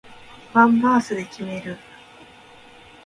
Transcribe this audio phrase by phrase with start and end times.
[0.51, 1.77] ワンバースで決める